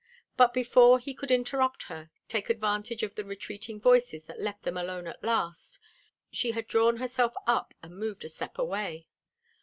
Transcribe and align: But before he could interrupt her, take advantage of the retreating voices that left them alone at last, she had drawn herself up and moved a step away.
But 0.35 0.51
before 0.51 0.97
he 0.97 1.13
could 1.13 1.29
interrupt 1.29 1.83
her, 1.83 2.09
take 2.27 2.49
advantage 2.49 3.03
of 3.03 3.13
the 3.13 3.23
retreating 3.23 3.79
voices 3.79 4.23
that 4.23 4.41
left 4.41 4.63
them 4.63 4.75
alone 4.75 5.05
at 5.05 5.23
last, 5.23 5.79
she 6.31 6.53
had 6.53 6.65
drawn 6.65 6.97
herself 6.97 7.35
up 7.45 7.75
and 7.83 7.95
moved 7.99 8.25
a 8.25 8.29
step 8.29 8.57
away. 8.57 9.05